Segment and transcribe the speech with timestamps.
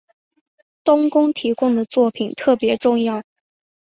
[0.83, 3.21] 冬宫提供的作品特别重要。